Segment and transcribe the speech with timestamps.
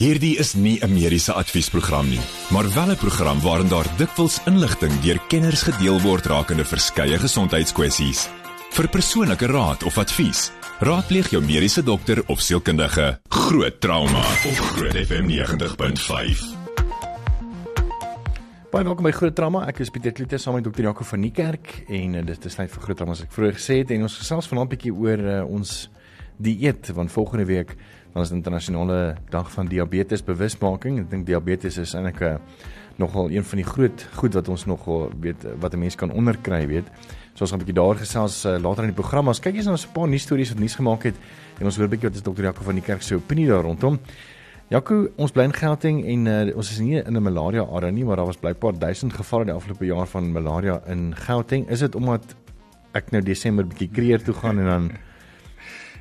[0.00, 5.00] Hierdie is nie 'n mediese adviesprogram nie, maar wel 'n program waarin daar dikwels inligting
[5.00, 8.28] deur kenners gedeel word rakende verskeie gesondheidskwessies.
[8.70, 13.20] Vir persoonlike raad of advies, raadpleeg jou mediese dokter of sielkundige.
[13.28, 16.56] Groot trauma op Groot FM 90.5.
[18.70, 19.66] Baie welkom by Groot Trauma.
[19.66, 20.82] Ek is Pieter Kloete saam met Dr.
[20.82, 23.52] Jaco van die kerk en uh, dit is tyd vir Groot Trauma soos ek vroeër
[23.54, 25.90] gesê het en ons gesels vanaand 'n bietjie oor uh, ons
[26.40, 27.76] dieet want volgende week
[28.12, 30.98] dan is internasionale dag van diabetes bewusmaking.
[30.98, 32.38] Ek dink diabetes is eintlik 'n uh,
[33.00, 36.66] nogal een van die groot goed wat ons nogal weet wat 'n mens kan onderkry,
[36.66, 36.86] weet.
[37.34, 39.28] So ons gaan 'n bietjie daar gesels uh, later in die program.
[39.28, 41.16] Ons kyk eens na 'n paar nuus stories wat nuus gemaak het
[41.58, 42.42] en ons hoor 'n bietjie wat is Dr.
[42.42, 43.98] Jaco van die kerk se opinie daar rondom.
[44.68, 48.04] Jaco, ons bly in Gauteng en uh, ons is nie in 'n malaria area nie,
[48.04, 51.68] maar daar was blykbaar 1000 gevalle die afgelope jaar van malaria in Gauteng.
[51.68, 52.22] Is dit omdat
[52.92, 54.90] ek nou Desember bietjie kreer toe gaan en dan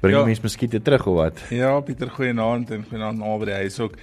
[0.02, 0.24] bring ja.
[0.26, 1.42] mense muskiete terug of wat?
[1.50, 3.98] Ja, Pieter goeienaand en goeienaand aan by die huis ook.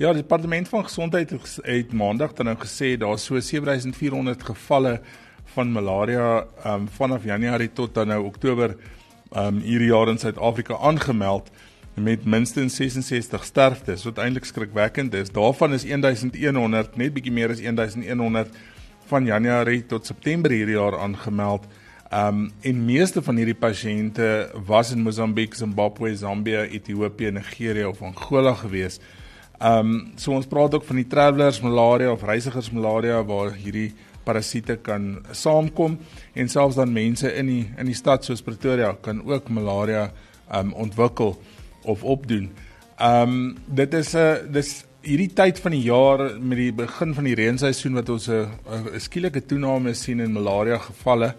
[0.00, 5.00] Ja, die departement van gesondheid het maandag dan nou gesê daar so 7400 gevalle
[5.54, 8.76] van malaria um, vanaf Januarie tot dan nou Oktober
[9.36, 11.50] um hierdie jaar in Suid-Afrika aangemeld
[11.94, 15.30] met minstens 66 sterftes wat eintlik skrikwekkend is.
[15.32, 18.56] Daarvan is 1100, net bietjie meer as 1100
[19.10, 21.66] van Januarie tot September hierdie jaar aangemeld.
[22.12, 24.26] Um en meeste van hierdie pasiënte
[24.68, 28.98] was in Mosambiek, Zimbabwe, Zambia, Ethiopië, Nigeria of Angola gewees.
[29.64, 33.94] Um so ons praat ook van die travelers malaria of reisigers malaria waar hierdie
[34.26, 35.96] parasiete kan saamkom
[36.36, 40.10] en selfs dan mense in die in die stad soos Pretoria kan ook malaria
[40.52, 41.38] um ontwikkel
[41.88, 42.50] of opdoen.
[43.00, 47.34] Um dit is 'n dis hierdie tyd van die jaar met die begin van die
[47.40, 51.34] reenseisoen wat ons 'n skielike toename sien in malaria gevalle.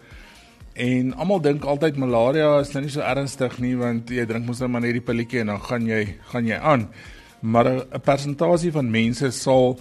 [0.74, 4.62] En almal dink altyd malaria is nou nie so ernstig nie want jy drink mos
[4.64, 6.88] net maar net die pilletjie en dan gaan jy gaan jy aan.
[7.42, 9.78] Maar 'n persentasie van mense sal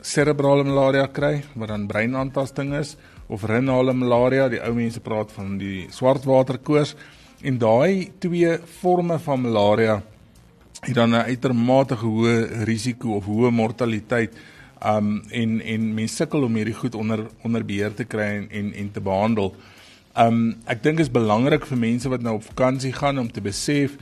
[0.00, 2.96] serebrale malaria kry wat dan breinaantasting is
[3.28, 6.96] of renale malaria, die ou mense praat van die swartwaterkoors
[7.42, 10.02] en daai twee forme van malaria
[10.80, 14.32] het dan 'n uitermate hoë risiko of hoë mortaliteit
[14.84, 18.72] um en en mense sukkel om hierdie goed onder onder beheer te kry en en,
[18.72, 19.54] en te behandel.
[20.18, 23.94] Um ek dink is belangrik vir mense wat nou op vakansie gaan om te besef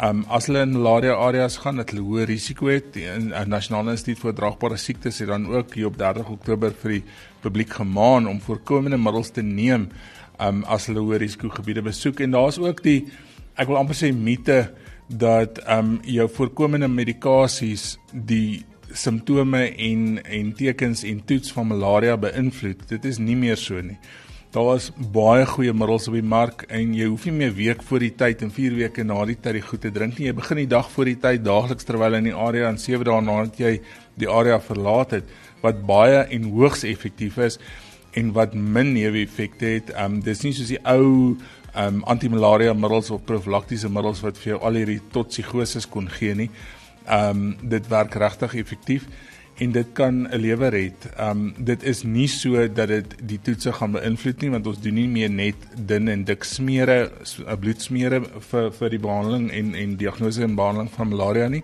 [0.00, 2.94] um as hulle in malaria areas gaan dat hulle hoë risiko het.
[2.94, 3.04] Die
[3.44, 7.02] Nasionale Instituut vir Draagbare Siektes het dan ook hier op 30 Oktober vir die
[7.42, 9.90] publiek gemaan om voorkomende middels te neem
[10.40, 13.02] um as hulle hoë risiko gebiede besoek en daar's ook die
[13.60, 14.70] ek wil amper sê mite
[15.12, 18.64] dat um jou voorkomende medikasies die
[18.96, 22.88] simptome en en tekens en toets van malaria beïnvloed.
[22.88, 24.00] Dit is nie meer so nie.
[24.50, 28.02] Daar is baie goeie middels op die mark en jy hoef nie meer week voor
[28.02, 30.26] die tyd en 4 weke na die tyd die goed te drink nie.
[30.26, 33.20] Jy begin die dag voor die tyd daagliks terwyl in die area en 7 dae
[33.22, 33.70] nadat jy
[34.18, 35.30] die area verlaat het
[35.62, 37.60] wat baie en hoogs effektief is
[38.18, 39.94] en wat min neeweffekte het.
[39.94, 41.36] Um dis nie soos die ou
[41.78, 46.50] um antimalaria middels of profylaktiese middels wat vir jou al hierdie toksigosis kon gee nie.
[47.06, 49.06] Um dit werk regtig effektief
[49.60, 51.08] en dit kan 'n lewe red.
[51.20, 54.94] Um dit is nie so dat dit die toetse gaan beïnvloed nie want ons doen
[54.94, 57.10] nie meer net dun en dik smere,
[57.60, 61.62] bloedsmere vir vir die behandeling en en diagnose en behandeling van malaria nie.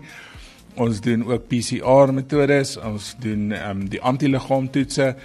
[0.75, 5.15] Ons doen ook PCR metodes, ons doen um die antiliggaamtoetse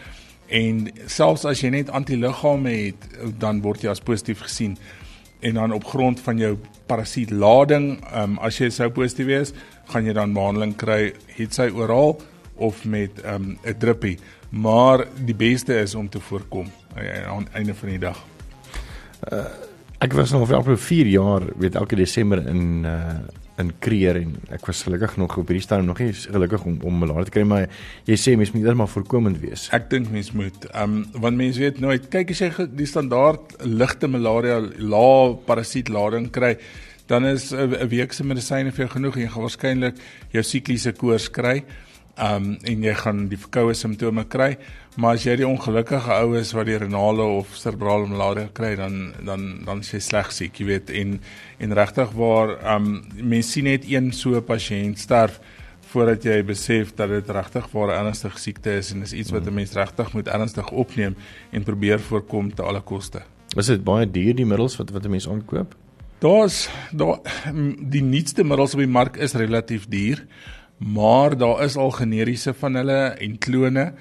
[0.48, 3.08] en selfs as jy net antiliggame het,
[3.38, 4.78] dan word jy as positief gesien
[5.40, 6.56] en dan op grond van jou
[6.86, 9.52] parasietlading, um as jy sou positief wees,
[9.84, 12.22] gaan jy dan behandeling kry, het sy oral
[12.54, 14.18] of met ehm, 'n um, druppie,
[14.50, 18.24] maar die beste is om te voorkom uh, aan einde van die dag.
[19.32, 19.44] Uh,
[19.98, 23.18] ek was nog vir 4 jaar, weet elke Desember in uh
[23.60, 27.02] in Kreer en ek was gelukkig nog op hierdie stadium nog nie gelukkig om om
[27.02, 27.66] malaria te kry maar
[28.08, 29.66] jy sê mens moet eerder voorkomend wees.
[29.76, 33.56] Ek dink mens moet ehm um, want mense weet nooit kyk as jy die standaard
[33.68, 36.56] ligte malaria lae parasietlading kry
[37.10, 39.96] dan is 'n week se medisyne vir jou genoeg en jy gaan waarskynlik
[40.32, 41.62] jou sikliese koors kry
[42.20, 44.56] um en jy gaan die verkoue simptome kry
[45.00, 49.14] maar as jy die ongelukkige ou is wat die renale of cerebrale malaria kry dan
[49.24, 51.20] dan dan is jy sleg siek jy weet en
[51.58, 55.40] en regtig waar um mense sien net een so pasiënt sterf
[55.92, 59.46] voordat jy besef dat dit regtig waar 'n ernstige siekte is en is iets wat
[59.46, 61.16] 'n mens regtig moet ernstig opneem
[61.50, 63.22] en probeer voorkom te alle koste.
[63.56, 65.74] Is dit baie duur die middels wat wat 'n mens aankoop?
[66.18, 67.18] Daar's daar
[67.94, 70.24] die nuutste middels op die mark is relatief duur
[70.82, 73.92] maar daar is al generiese van hulle en klone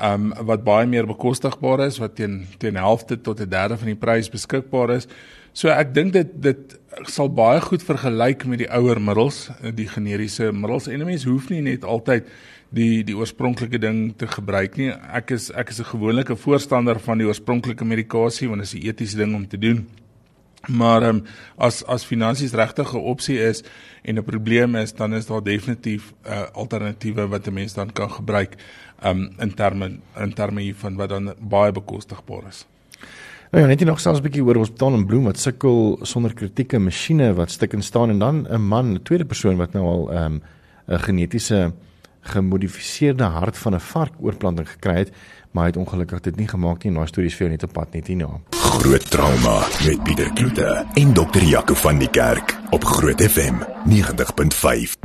[0.00, 4.00] um wat baie meer bekostigbaar is wat teen teen helfte tot 'n derde van die
[4.04, 5.08] prys beskikbaar is.
[5.52, 10.52] So ek dink dit dit sal baie goed vergelyk met die ouer middels, die generiese
[10.52, 12.24] middels en 'n mens hoef nie net altyd
[12.70, 14.90] die die oorspronklike ding te gebruik nie.
[14.90, 18.86] Ek is ek is 'n gewone voorstander van die oorspronklike medikasie want dit is 'n
[18.88, 19.86] etiese ding om te doen.
[20.68, 21.22] Maar um,
[21.56, 23.62] as as finansies regtig 'n opsie is
[24.02, 27.92] en 'n probleem is, dan is daar definitief 'n uh, alternatiewe wat 'n mens dan
[27.92, 28.56] kan gebruik
[29.04, 32.66] um, in terme in terme hiervan wat dan baie bekostigbaar is.
[33.50, 36.78] Nou ja, net nog selfs 'n bietjie oor hospitaal in Bloem wat sukkel sonder kritieke
[36.78, 40.12] masjiene wat stuk en staan en dan 'n man, 'n tweede persoon wat nou al
[40.12, 40.42] ehm um,
[40.88, 41.72] 'n genetiese
[42.20, 45.12] gemodifiseerde hart van 'n vark oorplanting gekry het,
[45.50, 46.92] maar hy het ongelukkig dit nie gemaak nie.
[46.94, 48.30] Nou stories vir jou net op pad net hierna.
[48.80, 54.98] Groot trauma met Pieter Kloete en dokter Jaco van die Kerk op Groot FM 90.5.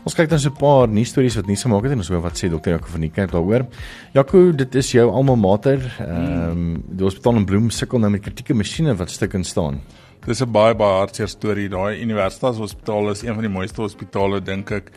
[0.00, 2.22] Ons kyk dan so 'n paar nuus stories wat nie gemaak het en ons hoor
[2.22, 3.66] wat sê dokter Jaco van die Kerk daaroor.
[4.12, 5.78] Jaco, dit is jou alma mater.
[5.98, 9.80] Ehm um, die hospitaal in Bloem sukkel nou met kritieke masjiene wat stuk en staan.
[10.26, 11.68] Dis 'n baie baie hartseer storie.
[11.72, 14.90] Daai universiteitshospitaal is een van die mooiste hospitale dink ek.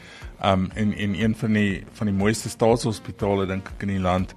[0.43, 4.33] Um en en een van die van die mooiste staatshospitale dink ek in die land.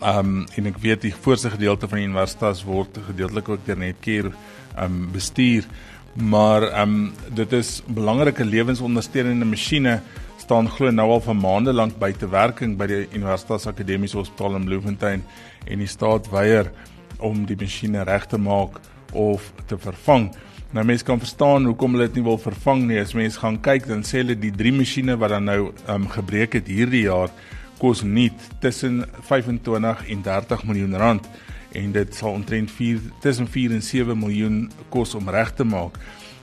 [0.00, 4.30] Um en ek weet die voorste gedeelte van die universiteit word gedeeltelik ook deur Netcare
[4.78, 5.66] um bestuur.
[6.14, 10.00] Maar um dit is belangrike lewensondersteunende masjiene
[10.38, 15.24] staan glo nou al vir maande lank buite werking by die Universiteitsakademiese Hospitaal in Bloemfontein
[15.66, 16.70] en die staat weier
[17.18, 18.78] om die masjiene reg te maak
[19.12, 20.30] of te vervang.
[20.70, 23.00] Nou mense kan verstaan hoekom hulle dit nie wil vervang nie.
[23.02, 26.54] As mense gaan kyk, dan sê hulle die drie masjiene wat dan nou um, gebreek
[26.60, 27.32] het hierdie jaar
[27.80, 28.28] kos nie
[28.60, 31.28] tussen 25 en 30 miljoen rand
[31.72, 34.58] en dit sal omtrent 4 tussen 4 en 7 miljoen
[34.92, 35.96] kos om reg te maak.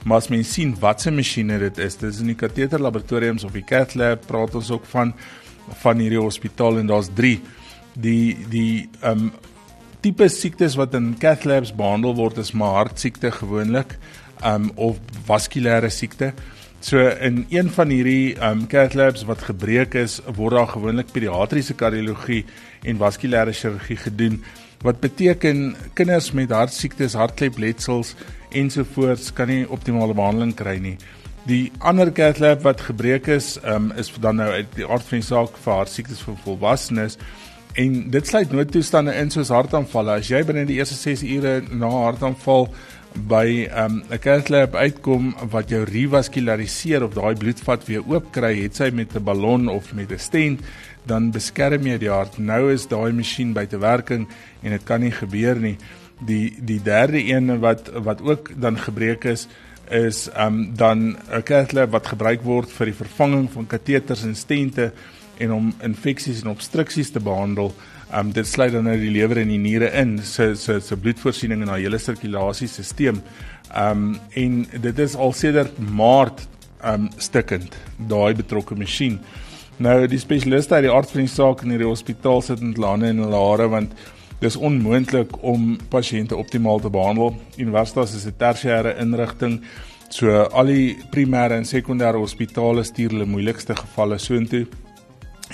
[0.07, 3.55] Maar as mens sien wat se masjiene dit is, dis in die kateter laboratoriums of
[3.55, 5.13] die cath lab praat ons ook van
[5.83, 7.37] van hierdie hospitaal en daar's 3
[7.99, 9.31] die die ehm um,
[10.07, 13.97] tipe siektes wat in cath labs behandel word is maar hartsiekte gewoonlik
[14.47, 16.29] um of vaskulêre siekte.
[16.79, 21.75] So in een van hierdie um cath labs wat gebreek is, word daar gewoonlik pediatriese
[21.75, 22.45] kardiologie
[22.87, 24.39] en vaskulêre chirurgie gedoen
[24.85, 28.13] wat beteken kinders met hartsiektes, hartklepletsels
[28.55, 30.95] ensovoorts kan nie optimale behandeling kry nie.
[31.49, 35.19] Die ander cath lab wat gebreek is, um is dan nou uit die aard van
[35.19, 37.19] die saak vir hartsiektes vir volwassenes
[37.77, 40.17] en dit sluit noodtoestande in soos hartaanvalle.
[40.17, 42.71] As jy binne die eerste 6 ure na hartaanval
[43.29, 48.53] by ehm, 'n um, cath-lab uitkom wat jou revaskulariseer of daai bloedvat weer oop kry,
[48.61, 50.61] het sy met 'n ballon of met 'n stent,
[51.05, 52.37] dan beskerm jy die hart.
[52.37, 54.27] Nou is daai masjien buite werking
[54.63, 55.77] en dit kan nie gebeur nie.
[56.19, 59.47] Die die derde een wat wat ook dan gebreek is
[59.89, 64.91] is um, dan 'n cath-lab wat gebruik word vir die vervanging van kateters en stente
[65.39, 67.73] en om infeksies en obstruksies te behandel.
[68.15, 71.61] Um dit sluit dan nou die lewer en die niere in, se se se bloedvoorsiening
[71.61, 73.21] en haar hele sirkulasiesisteem.
[73.75, 76.47] Um en dit is al sedert Maart
[76.85, 79.19] um stikkend daai betrokke masjien.
[79.77, 83.11] Nou die spesialiste uit die aard van die saak in hierdie hospitaal sit in lande
[83.11, 83.91] en hulle hare want
[84.39, 87.35] dis onmoontlik om pasiënte optimaal te behandel.
[87.57, 89.61] Universitas is 'n tersiêre inrigting.
[90.09, 94.67] So al die primêre en sekondêre hospitale stuur hulle moeilikste gevalle soontoe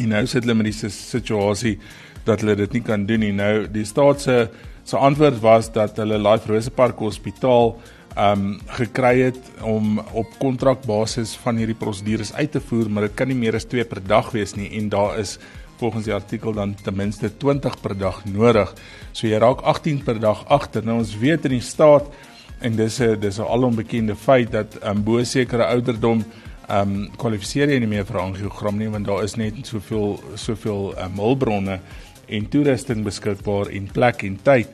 [0.01, 1.77] En nou sit hulle met die situasie
[2.25, 3.33] dat hulle dit nie kan doen nie.
[3.35, 4.37] Nou die staat se
[4.83, 7.77] se antwoord was dat hulle Life Rose Park Hospitaal
[8.19, 13.31] um gekry het om op kontrakbasis van hierdie prosedures uit te voer, maar dit kan
[13.31, 15.37] nie meer as 2 per dag wees nie en daar is
[15.79, 18.73] volgens die artikel dan ten minste 20 per dag nodig.
[19.13, 20.85] So jy raak 18 per dag agter.
[20.85, 22.11] Nou ons weet in die staat
[22.61, 26.23] en dis 'n dis 'n alombekende feit dat um bo sekere ouderdom
[26.67, 30.93] ehm um, kwalifiseer jy nie meer vir angiogram nie want daar is net soveel soveel
[30.97, 31.79] um, hulpbronne
[32.27, 34.69] en toerusting beskikbaar en plek en tyd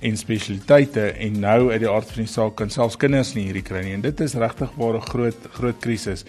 [0.00, 3.64] en spesialiteite en nou uit die aard van die saak kan selfs kinders nie hierdie
[3.64, 6.24] kry nie en dit is regtig 'n groot groot krisis.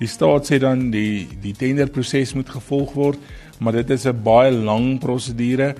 [0.00, 3.18] Die staat sê dan die die tenderproses moet gevolg word,
[3.58, 5.74] maar dit is 'n baie lang prosedure.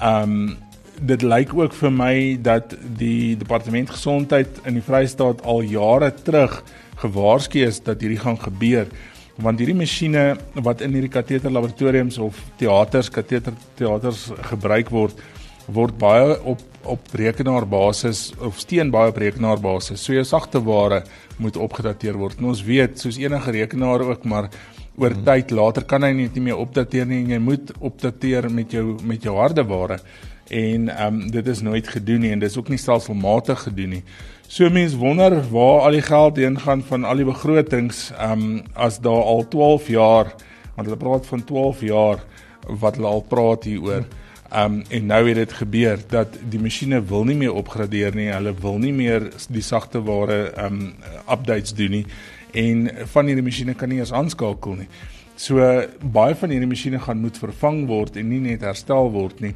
[0.00, 0.56] Ehm um,
[1.00, 6.62] dit lyk ook vir my dat die departement gesondheid in die Vrystaat al jare terug
[7.04, 8.88] gewaarsku is dat hierdie gaan gebeur
[9.44, 10.34] want hierdie masjiene
[10.66, 15.18] wat in hierdie kateter laboratoriums of teaters kateter teaters gebruik word
[15.72, 20.02] word baie op op rekenaarbasis of steen baie op rekenaarbasis.
[20.02, 21.02] So jou sagte ware
[21.40, 22.36] moet opgedateer word.
[22.38, 24.50] En ons weet soos enige rekenaar ook maar
[25.00, 25.24] oor hmm.
[25.24, 28.98] tyd later kan hy net nie meer opdateer nie en jy moet opdateer met jou
[29.02, 29.98] met jou harde ware.
[30.48, 34.02] En ehm um, dit is nooit gedoen nie en dis ook nie stelselmatig gedoen nie.
[34.46, 38.62] So mense wonder waar al die geld heen gaan van al die begrotings, ehm um,
[38.72, 40.34] as daar al 12 jaar,
[40.74, 42.24] want hulle praat van 12 jaar
[42.68, 44.04] wat hulle al praat hieroor.
[44.54, 48.28] Um en nou het dit gebeur dat die masjiene wil nie meer opgradeer nie.
[48.30, 50.94] Hulle wil nie meer die sagte ware um
[51.26, 52.06] updates doen nie
[52.54, 54.88] en van hierdie masjiene kan nie eens aanskakel nie.
[55.36, 55.58] So
[56.14, 59.54] baie van hierdie masjiene gaan moet vervang word en nie net herstel word nie.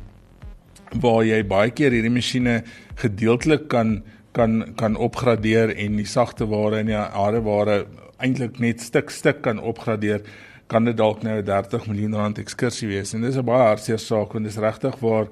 [0.96, 2.62] Waar jy baie keer hierdie masjiene
[2.96, 4.02] gedeeltelik kan
[4.32, 7.86] kan kan opgradeer en die sagte ware en die harde ware
[8.22, 10.22] eintlik net stuk stuk kan opgradeer
[10.68, 13.98] kan dit dalk nou 'n 30 miljoen rand ekskursie wees en dis 'n baie hartseer
[13.98, 15.28] saak want dis regtig waar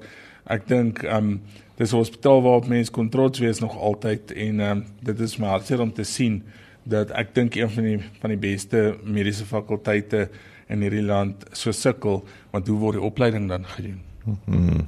[0.49, 1.41] ek dink um
[1.77, 5.47] dis 'n hospitaal waar mense kon trots wees nog altyd en um dit is my
[5.47, 6.43] hartseer om te sien
[6.83, 10.29] dat ek dink een van die van die beste mediese fakulteite
[10.69, 13.99] in hierdie land so sukkel want hoe word die opleiding dan gedoen?
[14.45, 14.87] Hmm.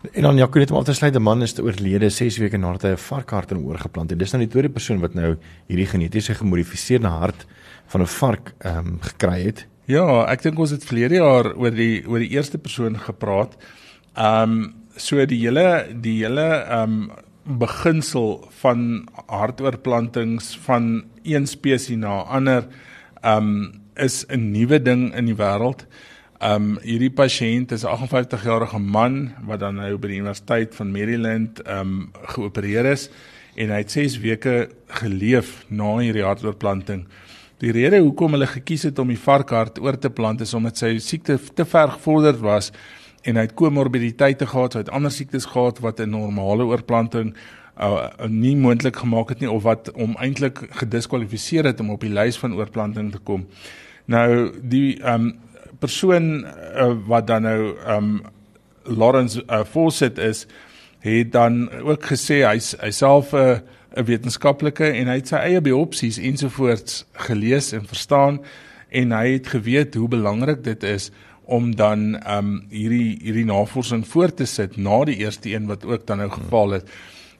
[0.00, 2.88] En dan Jacques het om te sluit 'n man is oorlede 6 weke nadat hy
[2.88, 4.18] 'n varkhart in oor geplant het.
[4.18, 7.46] Dis nou die tweede persoon wat nou hierdie genetiese gemodifiseerde hart
[7.86, 9.66] van 'n vark ehm um, gekry het.
[9.84, 13.56] Ja, ek dink ons het verlede jaar oor die oor die eerste persoon gepraat.
[14.14, 17.10] Ehm um, so die hele die hele ehm um,
[17.58, 22.66] beginsel van hartoorplantings van een spesies na ander
[23.20, 25.84] ehm um, is 'n nuwe ding in die wêreld.
[25.84, 26.09] Ehm
[26.40, 31.60] um, hierdie pasiënt is 'n 58-jarige man wat dan nou by die Universiteit van Maryland
[31.68, 33.10] um, geopereer is
[33.56, 37.06] en hy het 6 weke geleef na hierdie hartoortplanting.
[37.60, 40.98] Die rede hoekom hulle gekies het om die varkhart oor te plant is omdat sy
[40.98, 42.72] siekte te ver gevorderd was
[43.22, 47.34] en hy het komorbiditeite gehad, hy het ander siektes gehad wat 'n normale oorplanting
[47.80, 52.12] uh, nie moontlik gemaak het nie of wat hom eintlik gediskwalifiseer het om op die
[52.12, 53.46] lys van oorplanting te kom.
[54.06, 55.38] Nou die ehm um,
[55.80, 58.20] persoon uh, wat dan nou um
[58.84, 60.46] Lawrence uh, Fawcett is,
[61.00, 63.58] het dan ook gesê hy's hyself 'n uh,
[63.96, 68.38] 'n wetenskaplike en hy het sy eie biopsies ensovoorts gelees en verstaan
[68.90, 71.10] en hy het geweet hoe belangrik dit is
[71.50, 76.06] om dan um hierdie hierdie navorsing voort te sit na die eerste een wat ook
[76.06, 76.92] dan nou geval het.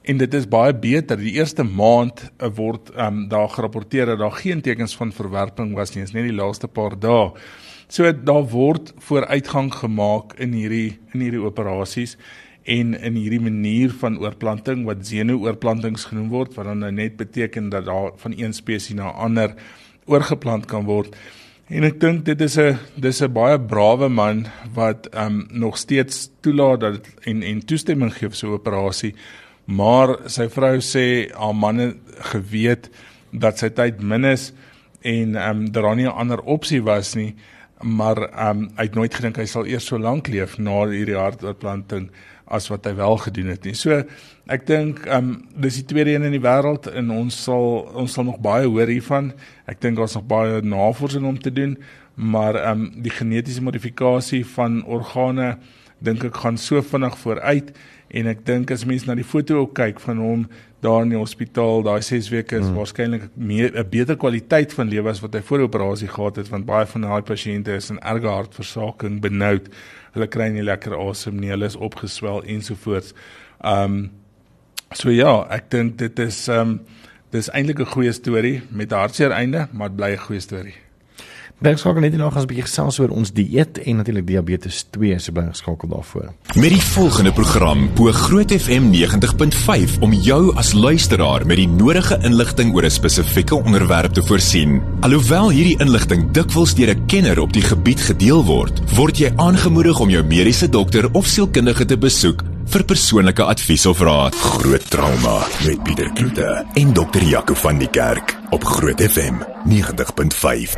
[0.03, 1.17] En dit is baie beter.
[1.17, 5.93] Die eerste maand uh, word um daar gerapporteer dat daar geen tekens van verwerping was
[5.95, 6.03] nie.
[6.03, 7.31] Dit is net die laaste paar dae.
[7.91, 12.13] So daar word vooruitgang gemaak in hierdie in hierdie operasies
[12.63, 17.67] en in hierdie manier van oorplanting wat xeno-oorplantings genoem word wat dan nou net beteken
[17.73, 19.55] dat daar van een spesies na 'n ander
[20.07, 21.15] oorgeplant kan word.
[21.67, 25.77] En ek dink dit is 'n dis 'n baie brawe man wat ehm um, nog
[25.77, 29.15] steeds toelaat dat en en toestemming gee vir so 'n operasie.
[29.65, 31.99] Maar sy vrou sê haar man
[32.31, 32.89] geweet
[33.31, 34.53] dat sy tyd min is
[35.01, 37.35] en ehm um, daar nie 'n ander opsie was nie
[37.83, 42.09] maar um, hy het nooit gedink hy sal eers so lank leef na hierdie hartoortplanting
[42.51, 43.75] as wat hy wel gedoen het nie.
[43.77, 44.01] So
[44.51, 45.33] ek dink um
[45.63, 48.91] dis die tweede een in die wêreld en ons sal ons sal nog baie hoor
[48.91, 49.31] hiervan.
[49.71, 51.77] Ek dink daar's nog baie navorsing om te doen,
[52.15, 55.55] maar um die genetiese modifikasie van organe
[56.03, 57.71] dink ek gaan so vinnig vooruit
[58.11, 60.45] en ek dink as mense na die foto kyk van hom
[60.81, 62.75] daar in die hospitaal, daai 6 weke is hmm.
[62.75, 66.65] waarskynlik 'n beter kwaliteit van lewe as wat hy voor die operasie gehad het want
[66.65, 69.69] baie van daai pasiënte is in erge hartversaking benoud.
[70.13, 73.13] Hulle kry nie lekker asem nie, hulle is opgeswel ensovoorts.
[73.63, 74.09] Um
[74.93, 76.81] so ja, ek dink dit is um
[77.31, 80.90] dis eintlik 'n goeie storie met 'n hartseer einde, maar dit bly 'n goeie storie.
[81.61, 85.19] Bly skakel net nog as 'n bietjie gesels oor ons dieet en natuurlik diabetes 2
[85.19, 86.33] se bly skakel daarvoor.
[86.55, 92.17] Met die volgende program bo Groot FM 90.5 om jou as luisteraar met die nodige
[92.23, 94.81] inligting oor 'n spesifieke onderwerp te voorsien.
[95.01, 99.99] Alhoewel hierdie inligting dikwels deur 'n kenner op die gebied gedeel word, word jy aangemoedig
[99.99, 104.35] om jou mediese dokter of sielkundige te besoek vir persoonlike advies of raad.
[104.35, 110.77] Groot trauma met Pieter Kloete en dokter Jaco van die Kerk op Groot FM 90.5.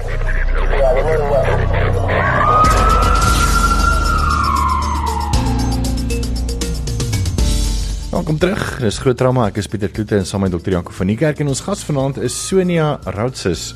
[8.09, 8.79] Welkom terug.
[8.81, 9.45] Dis groot trauma.
[9.51, 11.85] Ek is Pieter Kloete en saam met dokter Jaco van die Kerk en ons gas
[11.85, 13.75] vanaand is Sonia Routses.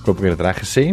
[0.00, 0.88] Ek hoop ek het dit reg gesê.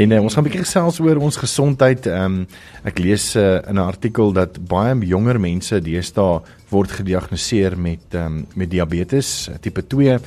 [0.00, 2.06] En uh, ons gaan 'n bietjie gesels oor ons gesondheid.
[2.06, 2.46] Ehm um,
[2.84, 6.40] ek lees uh, in 'n artikel dat baie jonger mense deesdae
[6.70, 10.20] word gediagnoseer met ehm um, met diabetes tipe 2 en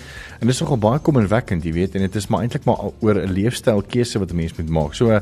[0.48, 3.34] dit is nogal baie kommerwekkend, jy weet, en dit is maar eintlik maar oor 'n
[3.34, 4.94] leefstylkeuse wat 'n mens moet maak.
[4.94, 5.20] So uh,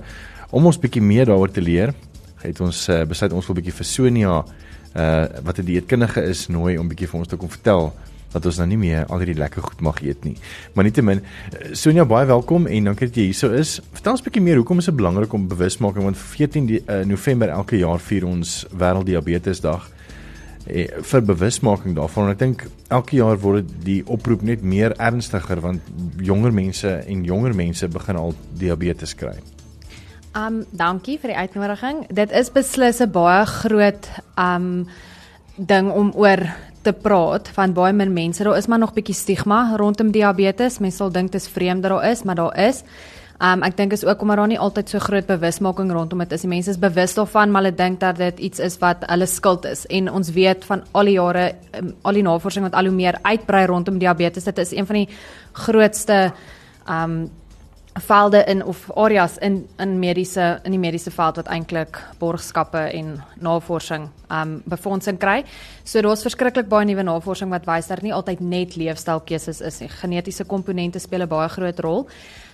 [0.52, 1.94] om ons bietjie meer daaroor te leer,
[2.42, 4.46] het ons uh, besluit ons wil bietjie vir Sonia
[4.96, 7.94] uh wat 'n dieetkundige is nooi om bietjie vir ons te kom vertel
[8.34, 10.36] dat ons nou nie meer al hierdie lekker goed mag eet nie.
[10.74, 11.22] Maar nietemin,
[11.74, 13.80] Sonja baie welkom en dankie dat jy hier sou is.
[13.94, 17.06] Vertel ons 'n bietjie meer hoekom is dit belangrik om bewusmaking want 14 die, uh,
[17.06, 19.90] November elke jaar vier ons wêrelddiabetesdag
[20.68, 25.62] eh, vir bewusmaking daarvan en ek dink elke jaar word die oproep net meer ernstiger
[25.62, 25.82] want
[26.22, 29.40] jonger mense en jonger mense begin al diabetes kry.
[30.36, 32.06] Um dankie vir die uitnodiging.
[32.14, 34.88] Dit is beslis 'n baie groot um
[35.58, 36.40] ding om oor
[36.82, 38.44] te praat van baie min mense.
[38.44, 40.80] Daar is maar nog bietjie stigma rondom diabetes.
[40.80, 42.84] Mense sal dink dit is vreemd dat daar is, maar daar is.
[43.40, 46.42] Um ek dink is ook omdat daar nie altyd so groot bewusmaking rondom dit is.
[46.44, 49.66] Die mense is bewus daarvan, maar hulle dink dat dit iets is wat hulle skuld
[49.66, 49.86] is.
[49.88, 51.46] En ons weet van al die jare
[51.80, 54.96] um, al die navorsing wat al hoe meer uitbrei rondom diabetes, dit is een van
[55.04, 55.08] die
[55.54, 56.32] grootste
[56.90, 57.30] um
[58.00, 63.24] velde in of areas in in mediese in die mediese veld wat eintlik borgskappe en
[63.40, 65.44] navorsing um befondsing kry.
[65.84, 69.90] So daar's verskriklik baie nuwe navorsing wat wys dat nie altyd net leefstylkeuses is nie.
[69.90, 72.08] Genetiese komponente speel 'n baie groot rol.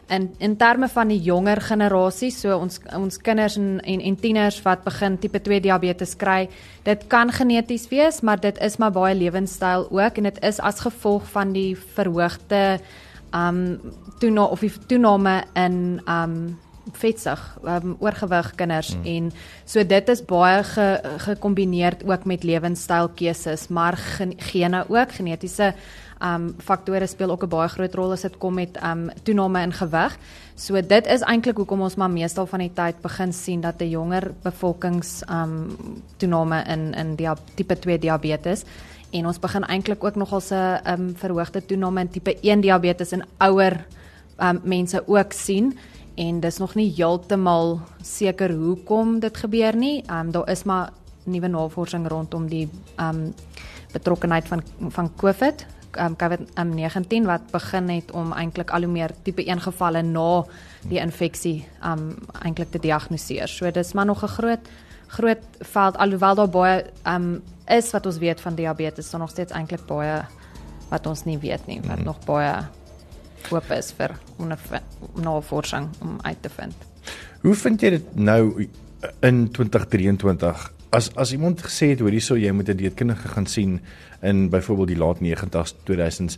[0.07, 4.61] In in terme van die jonger generasie, so ons ons kinders en en, en tieners
[4.61, 6.49] wat begin tipe 2 diabetes kry,
[6.83, 10.79] dit kan geneties wees, maar dit is maar baie lewenstyl ook en dit is as
[10.79, 12.79] gevolg van die verhoogde
[13.35, 13.79] um
[14.19, 16.37] toename of die toename in um
[16.95, 19.05] vetsug, um, oorgewig kinders mm.
[19.09, 19.29] en
[19.65, 20.87] so dit is baie ge,
[21.25, 25.73] gekombineer ook met lewenstylkeuses, maar gen, gene ook genetiese
[26.23, 29.73] um faktore speel ook 'n baie groot rol as dit kom met um toename in
[29.73, 30.17] gewig.
[30.55, 33.89] So dit is eintlik hoekom ons maar meestal van die tyd begin sien dat 'n
[33.89, 35.77] jonger bevolkings um
[36.17, 38.63] toename in in die tipe 2 diabetes
[39.15, 43.23] en ons begin eintlik ook nogal se um verhoogde toename in tipe 1 diabetes in
[43.43, 43.77] ouer
[44.43, 45.73] um mense ook sien
[46.15, 50.03] en dis nog nie heeltemal seker hoekom dit gebeur nie.
[50.11, 50.91] Um daar is maar
[51.23, 52.67] nuwe navorsing rondom die
[52.99, 53.33] um
[53.93, 55.65] betrokkenheid van van COVID,
[55.99, 60.43] um COVID-19 um, wat begin het om eintlik al hoe meer tipe 1 gevalle na
[60.89, 63.47] die infeksie um eintlik te diagnoseer.
[63.47, 64.67] So dis maar nog 'n groot
[65.07, 69.53] groot veld alhoewel daar baie um is wat ons weet van diabetes, so nog steeds
[69.53, 70.21] eintlik baie
[70.89, 72.05] wat ons nie weet nie, wat hmm.
[72.05, 72.53] nog baie
[73.51, 74.15] oop is vir
[75.21, 76.73] navorsing om uit te vind.
[77.41, 78.67] Hoe vind jy dit nou
[79.21, 80.71] in 2023?
[80.95, 83.81] As as iemand gesê het hoor hierso jy moet 'n dieetkundige gaan sien
[84.21, 86.37] in byvoorbeeld die laat 90s 2000s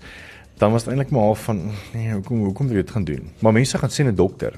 [0.58, 1.62] dan was dit eintlik maar half van
[1.94, 4.54] nee hoekom hoekom jy dit gaan doen maar mense gaan sien 'n dokter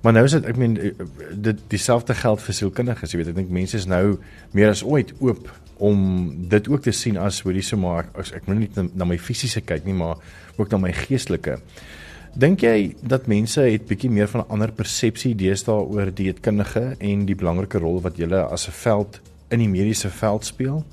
[0.00, 0.94] maar nou is dit ek meen
[1.34, 4.18] dit dieselfde geld vir sielkundiges jy weet ek dink mense is nou
[4.52, 5.50] meer as ooit oop
[5.82, 9.18] om dit ook te sien as hoorie so maar as ek moet nie na my
[9.18, 10.20] fisiese kyk nie maar
[10.56, 11.58] ook na my geestelike.
[12.38, 17.26] Dink jy dat mense het bietjie meer van 'n ander persepsie deesdae oor dieetkundige en
[17.26, 20.84] die belangrike rol wat julle as 'n veld in die mediese veld speel?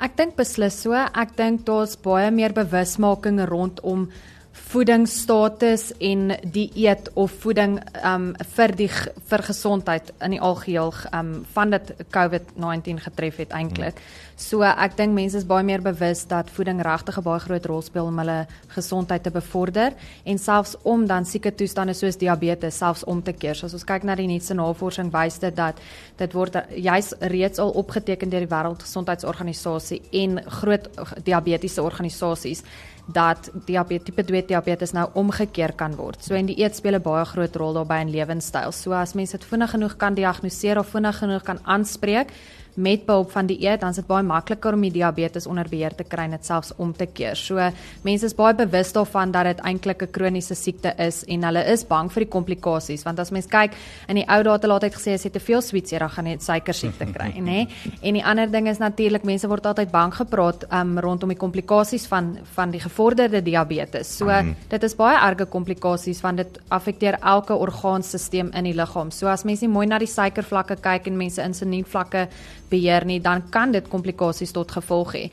[0.00, 0.94] Ek dink beslis so.
[0.96, 4.08] Ek dink daar's baie meer bewusmaking rondom
[4.52, 11.70] voedingsstatus en dieet of voeding um vir die vir gesondheid in die algeheel um van
[11.70, 13.96] dit COVID-19 getref het eintlik.
[13.96, 14.32] Hmm.
[14.42, 17.82] So ek dink mense is baie meer bewus dat voeding regtig 'n baie groot rol
[17.82, 19.92] speel om hulle gesondheid te bevorder
[20.24, 23.54] en selfs om dan sieke toestande soos diabetes selfs om te keer.
[23.54, 25.80] So as ons kyk na die nuutste navorsing wys dit dat
[26.16, 30.88] dit word juis reeds al opgeteken deur die Wêreldgesondheidsorganisasie en groot
[31.24, 32.62] diabetiese organisasies
[33.06, 36.24] dat diabetes tipe 2 diabetes nou omgekeer kan word.
[36.24, 38.72] So en die eet speel 'n baie groot rol daarbey in lewenstyl.
[38.72, 42.32] So as mense dit vinnig genoeg kan diagnoseer of vinnig genoeg kan aanspreek,
[42.74, 45.94] met behulp van die eet, dan is dit baie makliker om die diabetes onder beheer
[45.94, 47.36] te kry net selfs om te keer.
[47.36, 47.60] So
[48.04, 51.84] mense is baie bewus daarvan dat dit eintlik 'n kroniese siekte is en hulle is
[51.84, 53.72] bang vir die komplikasies want as mens kyk
[54.08, 56.10] in die ou dae het hulle altyd gesê as jy te veel sweets eet, dan
[56.10, 57.68] gaan jy suiker siekte kry, nê?
[58.02, 62.06] En die ander ding is natuurlik mense word altyd bang gepraat um, rondom die komplikasies
[62.06, 64.16] van van die gevorderde diabetes.
[64.16, 64.54] So mm.
[64.68, 69.10] dit is baie erge komplikasies want dit affekteer elke orgaanstelsel in die liggaam.
[69.10, 72.28] So as mense mooi na die suikervlakke kyk en mense insulienvlakke
[72.72, 75.26] beheer nie, dan kan dit komplikasies tot gevolg hê.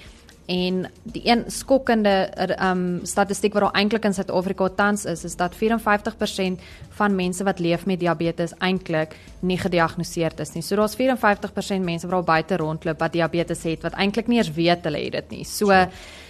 [0.49, 2.13] En die een skokkende
[2.57, 6.63] um statistiek wat eintlik in Suid-Afrika tans is, is dat 54%
[6.97, 9.13] van mense wat leef met diabetes eintlik
[9.45, 10.63] nie gediagnoseer is nie.
[10.65, 14.53] So daar's 54% mense wat al buite rondloop wat diabetes het wat eintlik nie eens
[14.57, 15.45] weet hulle het dit nie.
[15.45, 15.85] So, so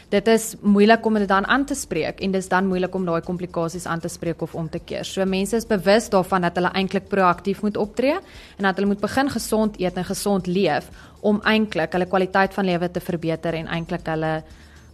[0.10, 3.22] dit is moeilik om dit dan aan te spreek en dis dan moeilik om daai
[3.26, 5.06] komplikasies aan te spreek of om te keer.
[5.06, 8.16] So mense is bewus daarvan dat hulle eintlik proaktief moet optree
[8.58, 10.90] en dat hulle moet begin gesond eet en gesond leef
[11.22, 14.40] om eintlik hulle kwaliteit van lewe te verbeter en eintlik hulle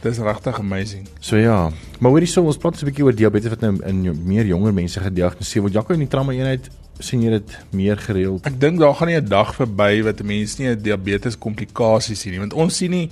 [0.01, 1.07] Dis regtig amazing.
[1.19, 4.45] So ja, maar hoorie so ons praat 'n bietjie oor diabetes wat nou in meer
[4.45, 5.73] jonger mense gediagnoseer word.
[5.73, 8.45] Jaco in die trauma eenheid sien jy dit meer gereeld.
[8.45, 12.15] Ek dink daar gaan nie 'n dag verby wat 'n mens nie 'n diabetes komplikasie
[12.15, 13.09] sien nie, want ons sien nie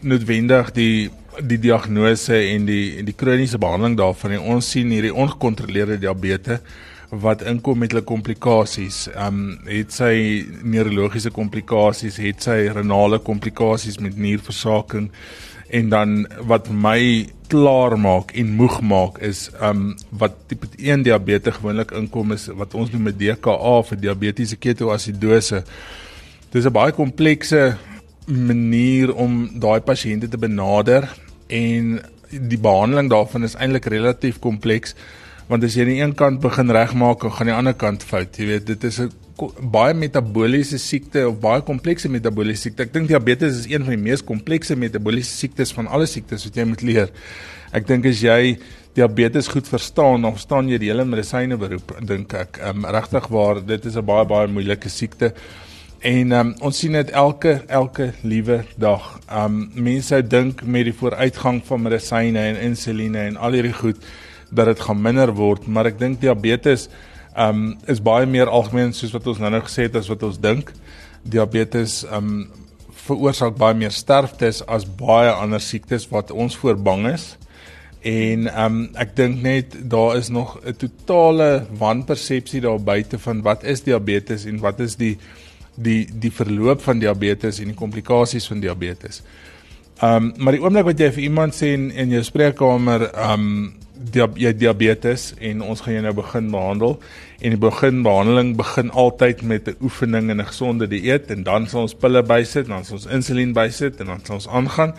[0.00, 4.40] noodwendig die die diagnose en die en die kroniese behandeling daarvan nie.
[4.40, 6.60] Ons sien hierdie ongekontroleerde diabetes
[7.12, 9.08] wat inkom met hulle komplikasies.
[9.12, 15.10] Ehm um, het sy neurologiese komplikasies, het sy renale komplikasies met nierversaking
[15.72, 21.56] en dan wat my klaar maak en moeg maak is um wat tipe 1 diabetes
[21.58, 25.62] gewoonlik inkom is wat ons noem DKA vir diabetiese ketoasidose.
[26.52, 27.76] Dis 'n baie komplekse
[28.26, 31.08] manier om daai pasiënte te benader
[31.48, 34.94] en die behandeling daarvan is eintlik relatief kompleks
[35.48, 38.38] want as jy aan die een kant begin regmaak, gaan die ander kant fout.
[38.38, 39.10] Jy weet, dit is 'n
[39.72, 42.86] baie metabooliese siekte of baie komplekse metabooliese siekte.
[42.86, 46.56] Ek dink diabetes is een van die mees komplekse metabooliese siektes van alle siektes wat
[46.56, 47.12] jy moet leer.
[47.72, 48.56] Ek dink as jy
[48.96, 52.60] diabetes goed verstaan, dan verstaan jy die hele medisyne beroep, dink ek.
[52.60, 55.32] Ehm um, regtig waar, dit is 'n baie baie moeilike siekte.
[56.02, 59.20] En um, ons sien dit elke elke liewe dag.
[59.30, 64.02] Um mense dink met die vooruitgang van medisyne en insuline en al hierdie goed
[64.50, 66.88] dat dit gaan minder word, maar ek dink diabetes
[67.36, 70.72] um is baie meer algemeen soos wat ons nou-nou gesê het as wat ons dink.
[71.22, 72.50] Diabetes um
[73.06, 77.32] veroorsaak baie meer sterftes as baie ander siektes wat ons voor bang is.
[78.02, 83.64] En um ek dink net daar is nog 'n totale wanpersepsie daar buite van wat
[83.64, 85.18] is diabetes en wat is die
[85.74, 89.22] die die verloop van diabetes en die komplikasies van diabetes.
[90.02, 93.74] Um maar die oomblik wat jy vir iemand sê in, in jou spreekkamer um
[94.10, 96.96] diab jy diabetes en ons gaan jou nou begin behandel
[97.42, 101.82] en die beginbehandeling begin altyd met 'n oefening en 'n gesonde dieet en dan sal
[101.82, 104.94] ons pille bysit, dan sal ons insulien bysit en dan sal ons aangaan.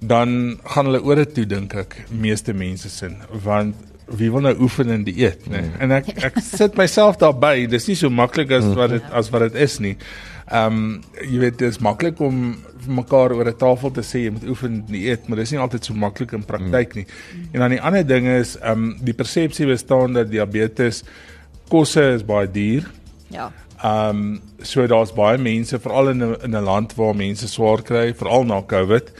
[0.00, 3.74] Dan gaan hulle oor dit toe dink ek meeste mense sin want
[4.06, 5.60] wie wil nou oefen en dieet nê?
[5.60, 5.60] Nee?
[5.60, 5.80] Mm.
[5.80, 7.66] En ek ek sit myself daarby.
[7.66, 9.96] Dis nie so maklik as wat dit as wat dit is nie.
[10.52, 14.30] Ehm um, jy weet dit is maklik om mekaar oor 'n tafel te sê jy
[14.30, 17.06] moet oefen dieet, maar dis nie altyd so maklik in praktyk nie.
[17.52, 21.02] En dan die ander ding is ehm um, die persepsie bestaan dat diabetes
[21.68, 22.90] kosse is baie duur.
[23.28, 23.52] Ja.
[23.82, 27.82] Ehm um, so daar's baie mense veral in 'n in 'n land waar mense swaar
[27.82, 29.12] kry, veral na Covid.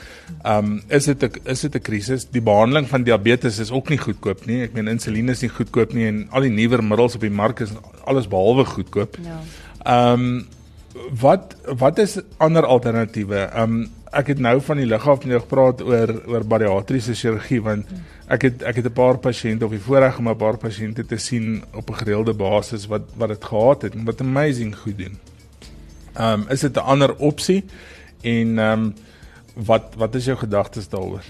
[0.42, 2.26] Ehm um, is dit 'n is dit 'n krisis?
[2.30, 4.62] Die behandeling van diabetes is ook nie goedkoop nie.
[4.62, 7.60] Ek meen insulien is nie goedkoop nie en al die nuwer middels op die mark
[7.60, 7.70] is
[8.04, 9.16] alles behalwe goedkoop.
[9.22, 9.40] Ja.
[9.84, 10.46] Ehm um,
[10.94, 13.48] wat wat is ander alternatiewe?
[13.58, 17.88] Um, ek het nou van die liggaaf met jou gepraat oor oor bariatriese chirurgie want
[18.30, 21.16] ek het ek het 'n paar pasiënte of die voorreg om 'n paar pasiënte te
[21.16, 25.18] sien op 'n gereelde basis wat wat dit gehad het en wat amazing goed doen.
[26.20, 27.64] Um, is dit 'n ander opsie
[28.22, 28.94] en um,
[29.54, 31.24] wat wat is jou gedagtes daaroor?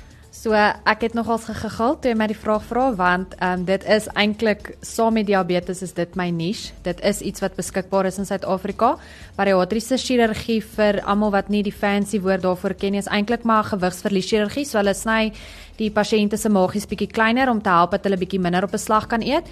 [0.44, 3.84] So ek het nogals gegigil toe jy my die vraag vra want ehm um, dit
[3.88, 6.74] is eintlik saam met diabetes is dit my niche.
[6.84, 8.90] Dit is iets wat beskikbaar is in Suid-Afrika.
[9.38, 13.64] Bariatriese chirurgie vir almal wat nie die fancy woord daarvoor ken nie is eintlik maar
[13.70, 14.66] gewigsverlies chirurgie.
[14.68, 15.32] So hulle sny
[15.78, 18.84] die pasiënte se maagies bietjie kleiner om te help dat hulle bietjie minder op 'n
[18.84, 19.48] slag kan eet.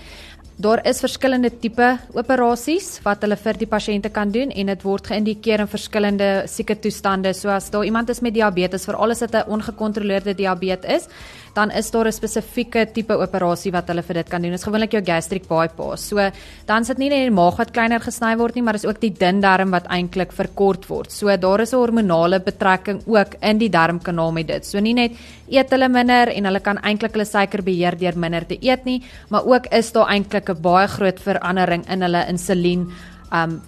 [0.63, 5.09] Daar is verskillende tipe operasies wat hulle vir die pasiënte kan doen en dit word
[5.11, 7.33] geïndikeer in verskillende sieke toestande.
[7.35, 11.09] So as daar iemand is met diabetes, veral as dit 'n ongekontroleerde diabetes is,
[11.55, 14.51] dan is daar 'n spesifieke tipe operasie wat hulle vir dit kan doen.
[14.51, 16.09] Dit is gewoonlik jou gastric bypass.
[16.09, 16.31] So
[16.67, 19.13] dan sit nie net die maag wat kleiner gesny word nie, maar is ook die
[19.13, 21.13] dun darm wat eintlik verkort word.
[21.13, 24.67] So daar is 'n hormonale betrekking ook in die darmkanaal met dit.
[24.67, 25.13] So nie net
[25.49, 29.03] eet hulle minder en hulle kan eintlik hulle suiker beheer deur minder te eet nie,
[29.29, 32.91] maar ook is daar eintlik 'n baie groot verandering in hulle insulien
[33.33, 33.61] um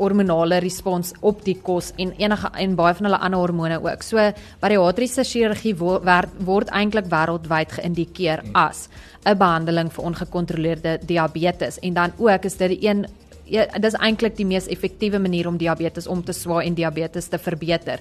[0.00, 4.02] hormonale respons op die kos en enige en baie van hulle ander hormone ook.
[4.02, 4.24] So
[4.62, 8.88] bariatriese chirurgie word, word eintlik wêreldwyd geïndikeer as
[9.26, 13.06] 'n behandeling vir ongekontroleerde diabetes en dan ook is dit die een
[13.50, 17.38] ja, dis eintlik die mees effektiewe manier om diabetes om te swaai en diabetes te
[17.38, 18.00] verbeter.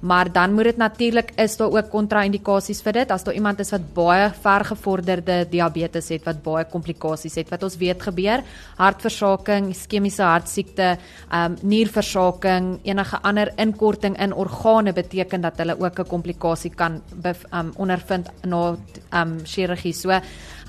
[0.00, 3.72] Maar dan moet dit natuurlik is daar ook kontra-indikasies vir dit as daar iemand is
[3.72, 8.44] wat baie vergevorderde diabetes het wat baie komplikasies het wat ons weet gebeur,
[8.76, 10.96] hartversaking, iskemiese hartsiekte,
[11.30, 17.02] ehm um, nierversaking, enige ander inkorting in organe beteken dat hulle ook 'n komplikasie kan
[17.22, 18.76] ehm um, ondervind na
[19.10, 19.92] ehm um, chirurgie.
[19.92, 20.20] So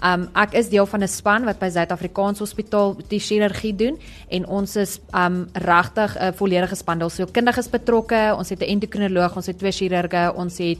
[0.06, 3.98] Um ek is deel van 'n span wat by Suid-Afrikaanse Hospitaal die chirurgie doen
[4.30, 7.00] en ons is um regtig 'n volledige span.
[7.00, 8.36] Daar's so kundiges betrokke.
[8.38, 10.78] Ons het 'n endokrinoloog, ons het twee chirurge, ons het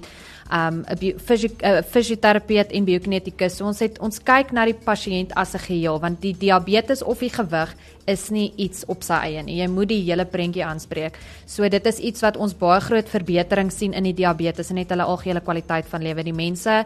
[0.52, 3.56] um 'n fisioterapeut en biokinetikus.
[3.56, 7.20] So ons het ons kyk na die pasiënt as 'n geheel want die diabetes of
[7.20, 7.76] die gewig
[8.06, 9.62] is nie iets op sy eie nie.
[9.62, 11.18] Jy moet die hele prentjie aanspreek.
[11.46, 14.90] So dit is iets wat ons baie groot verbetering sien in die diabetes en net
[14.90, 16.24] hulle algehele kwaliteit van lewe.
[16.24, 16.86] Die mense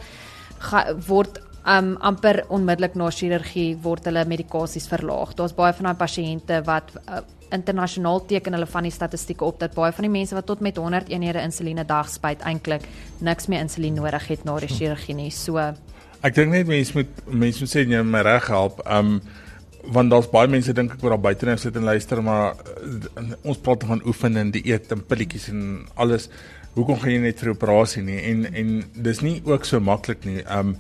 [0.59, 5.35] ga, word um amper onmiddellik na chirurgie word hulle medikasies verlaag.
[5.37, 7.21] Daar's baie van daai pasiënte wat uh,
[7.53, 10.77] internasionaal teken hulle van die statistieke op dat baie van die mense wat tot met
[10.77, 12.81] 100 eenhede insulien 'n dag spuit eintlik
[13.19, 14.73] niks meer insulien nodig het na die hm.
[14.73, 15.31] chirurgie nie.
[15.31, 15.57] So
[16.21, 18.81] ek dink net mense moet mense moet sê jy my reg help.
[18.85, 19.21] Um
[19.83, 23.33] want daar's baie mense dink ek oor daar buite nou sit en luister maar uh,
[23.43, 26.29] ons praat van oefen en dieet en pilletjies en alles.
[26.75, 28.19] Hoekom gaan jy net vir operasie nie?
[28.21, 30.43] En en dis nie ook so maklik nie.
[30.45, 30.77] Um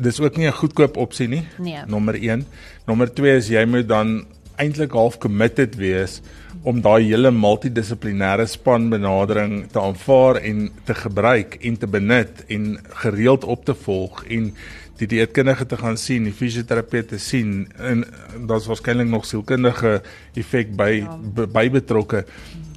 [0.00, 1.44] dis ook nie 'n goedkoop opsie nie.
[1.58, 1.82] Nee.
[1.86, 2.46] Nommer 1.
[2.86, 4.24] Nommer 2 is jy moet dan
[4.56, 6.20] eintlik half committed wees
[6.68, 12.78] om daai hele multidissiplinêre span benadering te aanvaar en te gebruik en te benut en
[13.02, 14.52] gereeld op te volg en
[15.00, 18.04] die dieetkundige te gaan sien, die fisioterapeut te sien en
[18.48, 20.00] daar's waarskynlik nog sielkundige
[20.36, 21.46] effek by ja.
[21.46, 22.26] by betrokke.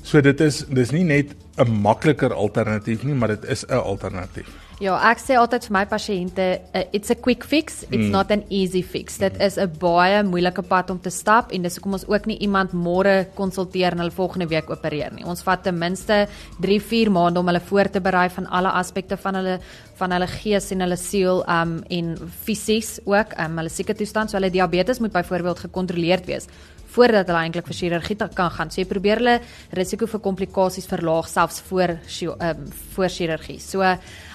[0.04, 4.63] So dit is dis nie net 'n makliker alternatief nie, maar dit is 'n alternatief.
[4.84, 8.10] Ja, ek sê altyd vir my pasiënte, uh, it's a quick fix, it's mm.
[8.12, 9.16] not an easy fix.
[9.22, 12.38] Dit is 'n baie moeilike pad om te stap en dis hoekom ons ook nie
[12.44, 15.24] iemand môre konsulteer en hulle volgende week opereer nie.
[15.24, 16.28] Ons vat ten minste
[16.60, 19.60] 3-4 maande om hulle voor te berei van alle aspekte van hulle
[19.96, 24.38] van hulle gees en hulle siel um en fisies ook, um hulle sieke toestand, so
[24.38, 26.48] hulle diabetes moet byvoorbeeld gekontroleerd wees
[26.94, 28.72] voordat hulle eintlik vir chirurgie kan gaan.
[28.72, 29.38] So jy probeer hulle
[29.78, 33.60] risiko vir komplikasies verlaag selfs voor um, voor chirurgie.
[33.60, 33.82] So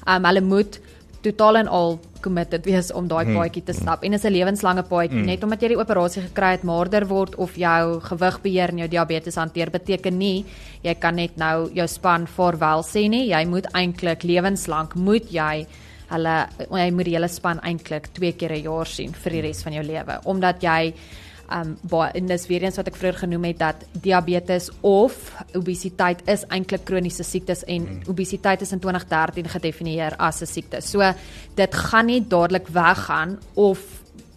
[0.08, 0.80] um, hulle moet
[1.20, 3.36] totaal en al committed wees om daai hmm.
[3.38, 4.02] paadjie te stap.
[4.04, 5.18] En dit is 'n lewenslange paadjie.
[5.18, 5.26] Hmm.
[5.26, 8.88] Net omdat jy die operasie gekry het, maarder word of jou gewig beheer en jou
[8.88, 10.44] diabetes hanteer beteken nie
[10.82, 13.28] jy kan net nou jou span vaarwel sê nie.
[13.30, 15.66] Jy moet eintlik lewenslank moet jy
[16.08, 16.36] hulle
[16.70, 19.72] jy moet die hele span eintlik twee keer 'n jaar sien vir die res van
[19.72, 20.94] jou lewe omdat jy
[21.50, 25.16] um baie en dis weer eens wat ek vroeër genoem het dat diabetes of
[25.56, 28.00] obesiteit is eintlik kroniese siektes en mm.
[28.12, 30.80] obesiteit is in 2013 gedefinieer as 'n siekte.
[30.80, 31.02] So
[31.54, 33.78] dit gaan nie dadelik weggaan of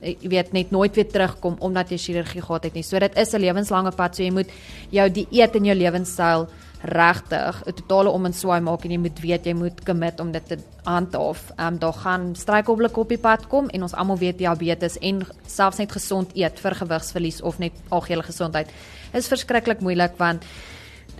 [0.02, 2.84] jy weet net nooit weer terugkom omdat jy chirurgie gehad het nie.
[2.84, 4.15] So dit is 'n lewenslange pad.
[4.15, 4.50] So jy moet
[4.89, 6.47] jou dieet en jou lewenstyl
[6.82, 10.32] regtig 'n totale om en swaai maak en jy moet weet jy moet commit om
[10.32, 11.52] dit te handhaaf.
[11.56, 15.22] Ehm um, daar gaan struikelblokke op die pad kom en ons almal weet diabetes en
[15.46, 18.70] selfs net gesond eet vir gewigsverlies of net algehele gesondheid
[19.13, 20.46] is verskriklik moeilik want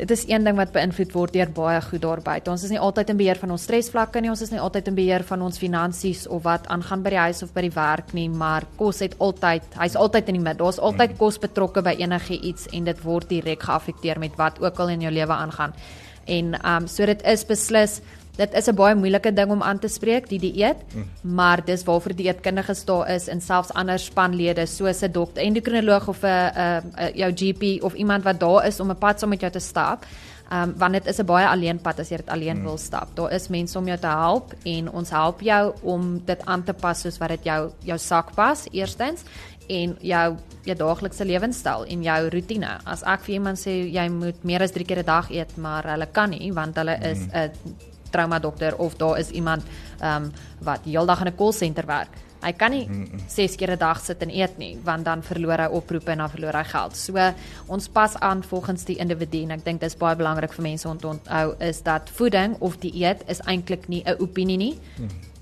[0.02, 2.50] dit is een ding wat beïnvloed word deur baie goed daar buite.
[2.50, 4.98] Ons is nie altyd in beheer van ons stresvlakke nie, ons is nie altyd in
[4.98, 8.28] beheer van ons finansies of wat aangaan by die huis of by die werk nie,
[8.30, 10.66] maar kos het altyd, hy's altyd in die middel.
[10.66, 14.82] Daar's altyd kos betrokke by enige iets en dit word direk geaffekteer met wat ook
[14.82, 15.78] al in jou lewe aangaan.
[16.26, 18.00] En ehm um, so dit is beslis
[18.42, 21.06] dit is 'n baie moeilike ding om aan te spreek die dieet mm.
[21.38, 26.24] maar dis waarvoor dieetkundiges daar is en selfs ander spanlede soos 'n dokter endokrinoloog of
[26.24, 29.52] 'n 'n jou GP of iemand wat daar is om 'n pad saam met jou
[29.52, 30.06] te stap
[30.52, 32.64] um, want dit is 'n baie alleen pad as jy dit alleen mm.
[32.64, 36.46] wil stap daar is mense om jou te help en ons help jou om dit
[36.46, 39.24] aan te pas soos wat dit jou jou sak pas eerstens
[39.70, 42.72] en jou jou daaglikse lewenstyl en jou rotine.
[42.86, 45.84] As ek vir iemand sê jy moet meer as 3 keer 'n dag eet, maar
[45.84, 47.91] hulle kan nie want hulle is mm.
[48.12, 49.64] 'n trauma dokter of daar is iemand
[50.00, 52.10] ehm um, wat heeldag in 'n call center werk,
[52.42, 52.88] Hy kan nie
[53.30, 56.30] 6 keer 'n dag sit en eet nie, want dan verloor hy oproepe en dan
[56.30, 56.98] verloor hy geld.
[56.98, 57.34] So
[57.68, 60.98] ons pas aan volgens die individu en ek dink dis baie belangrik vir mense om
[60.98, 64.80] te onthou is dat voeding of dieet is eintlik nie 'n opinie nie.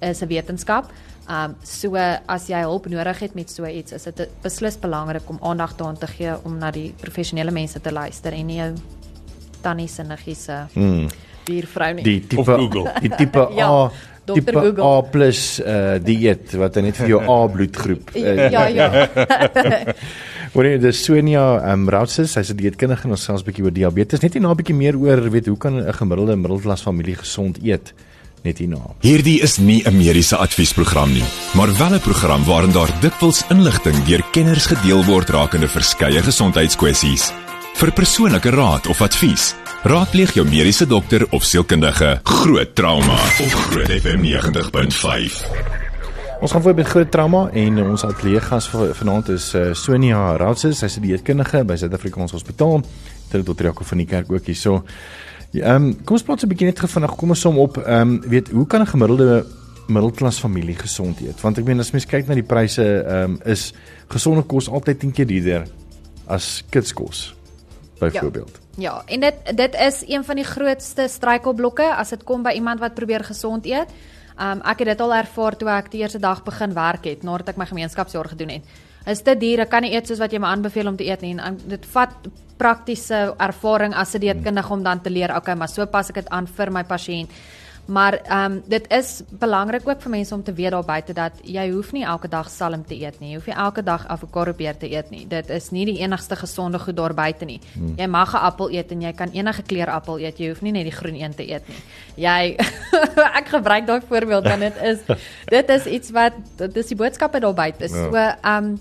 [0.02, 0.92] Is 'n wetenskap.
[1.30, 1.96] Um so
[2.28, 5.98] as jy hulp nodig het met so iets, is dit beslis belangrik om aandag daaraan
[5.98, 8.74] te gee om na die professionele mense te luister en nie jou
[9.62, 11.08] tannie se niggiese Hmm.
[11.46, 12.04] Buurvrou nie.
[12.04, 12.92] Die tipe Of Google.
[13.06, 13.92] die tipe Ja, A
[14.26, 14.34] Dr.
[14.34, 14.84] tipe Google.
[14.84, 14.98] A+
[15.74, 18.12] uh dieet wat net vir jou A bloedgroep.
[18.16, 18.90] Uh, ja, ja.
[20.60, 24.22] Jy dis Sonia um, Routses, sy's 'n dieetkundige en ons sels 'n bietjie oor diabetes.
[24.22, 27.94] Net hierna 'n bietjie meer oor weet hoe kan 'n gemiddelde middelklas familie gesond eet
[28.44, 28.96] net hierna.
[29.04, 31.24] Hierdie is nie 'n mediese adviesprogram nie,
[31.56, 37.32] maar wel 'n program waarin daar dikwels inligting deur kenners gedeel word rakende verskeie gesondheidskwessies.
[37.76, 42.20] Vir persoonlike raad of advies, raadpleeg jou mediese dokter of sielkundige.
[42.24, 45.38] Groot trauma op Groot FM 90.5.
[46.40, 50.80] Ons gaan voort met groot trauma en ons ateljee gas vanaand is uh, Sonia Routses,
[50.80, 52.82] sy's 'n dieetkundige by Suid-Afrikaanse Hospitaal.
[53.32, 53.64] Dit Dr.
[53.64, 54.56] Jaco van die kerk ook hier.
[54.56, 54.84] So,
[55.52, 57.16] ja, ehm um, kom ons praat 'n bietjie net vinnig.
[57.16, 59.46] Kom ons som op ehm um, weet hoe kan 'n gemiddelde
[59.88, 61.42] middelklas familie gesond eet?
[61.42, 63.74] Want ek meen as mens kyk na die pryse, ehm um, is
[64.08, 65.68] gesonde kos altyd 10 keer duurder
[66.28, 67.36] as kitskos
[68.00, 68.52] byvoorbeeld.
[68.52, 68.69] Ja,
[69.06, 72.96] en dit dit is een van die grootste struikelblokke as dit kom by iemand wat
[72.96, 73.92] probeer gesond eet.
[74.40, 77.50] Um ek het dit al ervaar toe ek die eerste dag begin werk het nadat
[77.50, 78.64] ek my gemeenskapsjaar gedoen het.
[79.06, 81.36] Is dit diere kan nie eet soos wat jy my aanbeveel om te eet nie.
[81.38, 82.10] En dit vat
[82.60, 86.30] praktiese ervaring as 'n dieetkundige om dan te leer, okay, maar so pas ek dit
[86.30, 87.30] aan vir my pasiënt.
[87.90, 91.32] Maar ehm um, dit is belangrik ook vir mense om te weet daar buite dat
[91.42, 93.30] jy hoef nie elke dag salm te eet nie.
[93.30, 95.28] Jy hoef nie elke dag avokado peer te eet nie.
[95.28, 97.60] Dit is nie die enigste gesonde goed daar buite nie.
[97.74, 97.96] Hmm.
[97.98, 100.38] Jy mag 'n appel eet en jy kan enige kleur appel eet.
[100.38, 101.82] Jy hoef nie net die groen een te eet nie.
[102.16, 102.58] Jy
[103.40, 105.00] ek gebruik daai voorbeeld want dit is
[105.58, 107.88] dit is iets wat dit is die boodskappe daar buite.
[107.88, 108.80] So ehm um,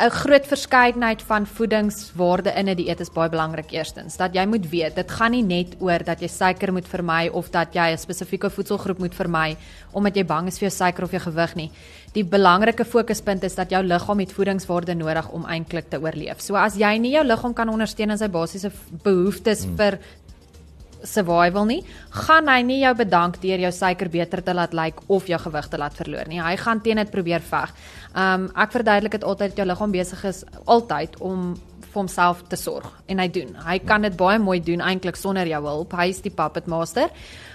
[0.00, 4.16] 'n groot verskeidenheid van voedingswaarde in 'n dieet is baie belangrik eerstens.
[4.16, 7.50] Dat jy moet weet, dit gaan nie net oor dat jy suiker moet vermy of
[7.50, 9.56] dat jy 'n spesifieke voedselgroep moet vermy
[9.92, 11.70] omdat jy bang is vir jou suiker of jou gewig nie.
[12.12, 16.40] Die belangrike fokuspunt is dat jou liggaam het voedingswaarde nodig om eintlik te oorleef.
[16.40, 18.70] So as jy nie jou liggaam kan ondersteun in sy basiese
[19.02, 19.76] behoeftes hmm.
[19.76, 19.98] vir
[21.06, 21.80] survival nie,
[22.26, 25.68] gaan hy nie jou bedank deur jou suiker beter te laat lyk of jou gewig
[25.68, 26.40] te laat verloor nie.
[26.42, 27.74] Hy gaan teen dit probeer veg.
[28.14, 31.54] Um ek verduidelik dit altyd dat jou liggaam besig is altyd om
[31.90, 33.54] vir homself te sorg en hy doen.
[33.66, 35.94] Hy kan dit baie mooi doen eintlik sonder jou hulp.
[35.98, 37.10] Hy is die puppet master.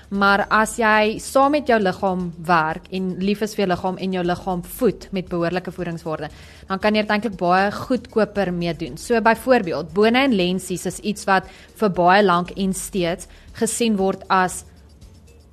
[0.10, 4.14] Maar as jy saam met jou liggaam werk en lief is vir jou liggaam en
[4.14, 6.30] jou liggaam voed met behoorlike voedingswaarde,
[6.70, 8.98] dan kan jy dit eintlik baie goedkoper mee doen.
[8.98, 14.24] So byvoorbeeld, bone en lensies is iets wat vir baie lank en steeds gesien word
[14.30, 14.64] as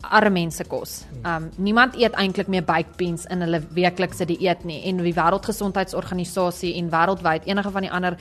[0.03, 1.03] arme mense kos.
[1.25, 6.75] Um niemand eet eintlik meer baked beans in hulle weeklikse dieet nie en die Wêreldgesondheidsorganisasie
[6.81, 8.19] en wêreldwyd enige van die ander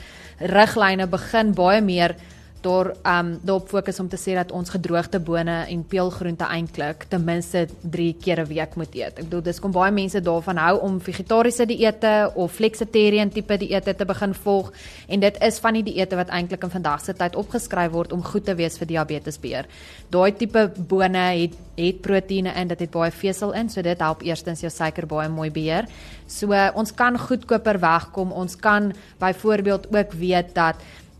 [0.52, 2.16] riglyne begin baie meer
[2.62, 7.24] daar um daarop fokus om te sê dat ons gedroogde bone en peulgroente eintlik ten
[7.24, 9.18] minste 3 keer 'n week moet eet.
[9.18, 13.94] Ek bedoel dis kom baie mense daarvan hou om vegetariese dieete of flexitarian tipe dieete
[13.94, 14.72] te begin volg
[15.08, 18.22] en dit is van die dieete wat eintlik in vandag se tyd opgeskryf word om
[18.22, 19.66] goed te wees vir diabetesbeheer.
[20.10, 24.22] Daai tipe bone het het proteïene in, dit het baie vesel in, so dit help
[24.22, 25.88] eerstens jou suiker baie mooi beheer.
[26.26, 28.32] So uh, ons kan goedkoper wegkom.
[28.32, 30.76] Ons kan byvoorbeeld ook weet dat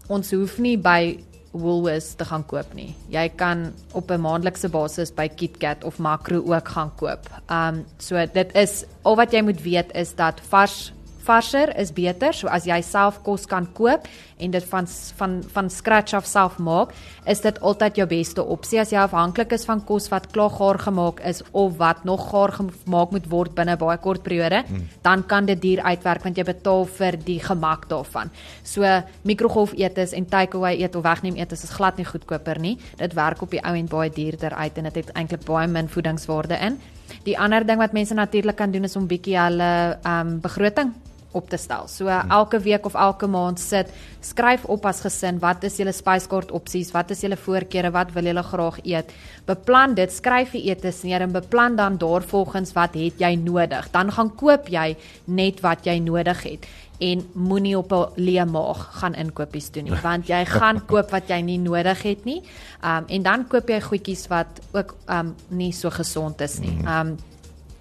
[0.08, 1.16] ons hoef nie by
[1.52, 2.94] Woolworths te gaan koop nie.
[3.12, 7.28] Jy kan op 'n maandelikse basis by KitKat of Makro ook gaan koop.
[7.50, 10.92] Um so dit is al wat jy moet weet is dat vars
[11.24, 12.34] varser is beter.
[12.34, 14.08] So as jy self kos kan koop
[14.42, 14.86] en dit van
[15.18, 16.94] van van scratch af self maak,
[17.26, 20.78] is dit altyd jou beste opsie as jy afhanklik is van kos wat klaar gaar
[20.82, 24.88] gemaak is of wat nog gaar gemaak moet word binne baie kort periode, hmm.
[25.02, 28.32] dan kan dit duur uitwerk want jy betaal vir die gemak daarvan.
[28.62, 28.86] So
[29.28, 32.78] mikrogolf eetes en takeaway eet of wegneem eetes is glad nie goedkoper nie.
[32.98, 35.88] Dit werk op die ou end baie duurder uit en dit het eintlik baie min
[35.88, 36.80] voedingswaarde in.
[37.26, 40.92] Die ander ding wat mense natuurlik kan doen is om bietjie hulle ehm um, begroting
[41.32, 41.88] op te stel.
[41.88, 43.90] So elke week of elke maand sit,
[44.20, 48.30] skryf op as gesin wat is julle spyskaart opsies, wat is julle voorkeure, wat wil
[48.30, 49.12] julle graag eet.
[49.46, 53.90] Beplan dit, skryf die eetes neer en beplan dan daarvolgens wat het jy nodig.
[53.90, 56.66] Dan gaan koop jy net wat jy nodig het
[57.02, 61.28] en moenie op 'n leë maag gaan inkopies doen nie want jy gaan koop wat
[61.28, 62.42] jy nie nodig het nie.
[62.84, 66.78] Um en dan koop jy goedjies wat ook um nie so gesond is nie.
[66.86, 67.16] Um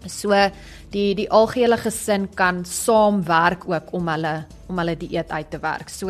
[0.10, 0.34] So
[0.92, 4.34] die die algehele gesin kan saamwerk ook om hulle
[4.72, 5.90] om hulle dieet uit te werk.
[5.90, 6.08] So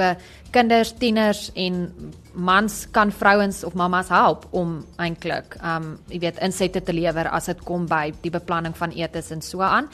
[0.54, 1.89] kinders, tieners en
[2.34, 7.50] mans kan vrouens of mammas help om eintlik um jy weet insette te lewer as
[7.52, 9.89] dit kom by die beplanning van eetes en so aan.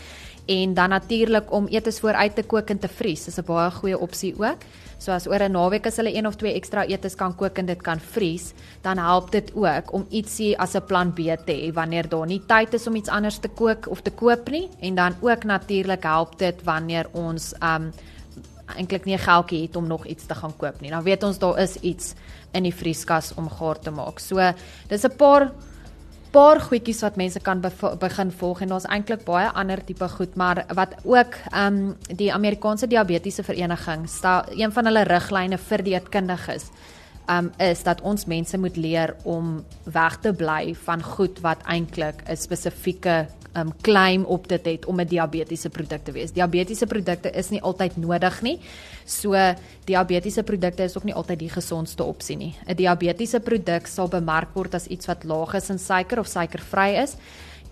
[0.47, 3.99] En dan natuurlik om eetes vooruit te kook en te vries is 'n baie goeie
[3.99, 4.63] opsie ook.
[4.97, 7.65] So as oor 'n naweek as hulle een of twee ekstra eetes kan kook en
[7.65, 11.73] dit kan vries, dan help dit ook om ietsie as 'n plan B te hê
[11.73, 14.95] wanneer daar nie tyd is om iets anders te kook of te koop nie en
[14.95, 17.91] dan ook natuurlik help dit wanneer ons um
[18.75, 20.89] eintlik nie 'n geldjie het om nog iets te gaan koop nie.
[20.89, 22.13] Dan weet ons daar is iets
[22.51, 24.19] in die vrieskas om gaar te maak.
[24.19, 24.53] So
[24.87, 25.51] dis 'n paar
[26.37, 27.63] paar goedjies wat mense kan
[27.99, 32.29] begin volg en daar's eintlik baie ander tipe goed, maar wat ook ehm um, die
[32.33, 36.69] Amerikaanse Diabetiese Vereniging stel een van hulle riglyne vir dieetkundiges
[37.29, 42.23] um is dat ons mense moet leer om weg te bly van goed wat eintlik
[42.27, 46.31] 'n spesifieke um claim op dit het om 'n diabetiese produk te wees.
[46.31, 48.59] Diabetiese produkte is nie altyd nodig nie.
[49.05, 49.55] So
[49.85, 52.55] diabetiese produkte is ook nie altyd die gesondste opsie nie.
[52.65, 56.95] 'n Diabetiese produk sal bemark word as iets wat laag is in suiker of suikervry
[57.03, 57.15] is.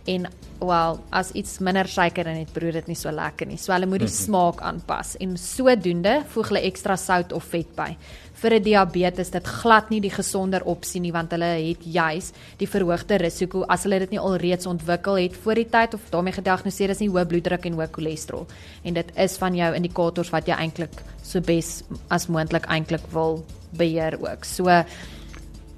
[0.06, 0.28] En
[0.60, 3.58] wel, as iets minder suiker in het brood dit nie so lekker nie.
[3.58, 4.24] So hulle moet die mhm.
[4.24, 7.98] smaak aanpas en sodoende voeg hulle ekstra sout of vet by
[8.42, 12.68] vir 'n diabetes dit glad nie die gesonder opsie nie want hulle het juis die
[12.68, 16.90] verhoogde risiko as hulle dit nie alreeds ontwikkel het voor die tyd of daarmee gediagnoseer
[16.90, 18.48] is nie hoë bloeddruk en hoë cholesterol
[18.84, 23.44] en dit is van jou indikators wat jy eintlik so bes as moontlik eintlik wil
[23.78, 24.46] beheer ook.
[24.46, 24.84] So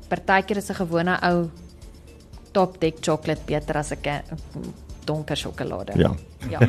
[0.09, 1.49] partykeer is 'n gewone ou
[2.53, 4.01] top deck chocolate beter as 'n
[5.07, 5.95] donker sjokolade.
[5.99, 6.11] Ja.
[6.51, 6.59] Ja.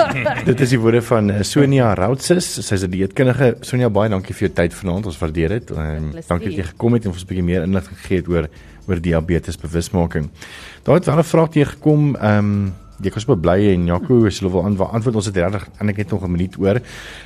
[0.50, 2.48] dit is die woorde van eh, Sonia Routses.
[2.66, 3.56] Sy's 'n dieetkundige.
[3.60, 5.06] Sonia, baie dankie vir jou tyd vanaand.
[5.10, 5.70] Ons waardeer dit.
[5.70, 8.48] Um, dankie dat jy gekom het en ons 'n bietjie meer inligting gegee het oor
[8.88, 10.30] oor diabetes bewusmaking.
[10.82, 12.16] Daar het wel 'n vraag hier gekom.
[12.16, 15.68] Ehm um, Ek was baie bly en Jaco is hulle wil antwoord ons het regtig
[15.78, 16.80] en ek het nog 'n minuut oor.